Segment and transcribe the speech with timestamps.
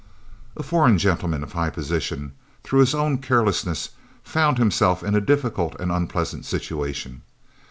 [0.57, 2.31] A foreign gentleman of high position,
[2.63, 3.91] through his own carelessness,
[4.23, 7.21] found himself in a difficult and unpleasant situation.